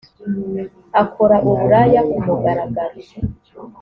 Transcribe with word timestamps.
akora 1.01 1.35
uburaya 1.49 2.01
ku 2.11 2.19
mugaragaro 2.25 2.97